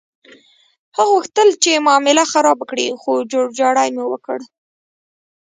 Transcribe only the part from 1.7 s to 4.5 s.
معامله خرابه کړي، خو جوړجاړی مو وکړ.